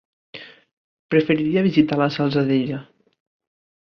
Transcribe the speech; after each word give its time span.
Preferiria 1.13 1.63
visitar 1.67 1.99
la 1.99 2.07
Salzadella. 2.15 2.81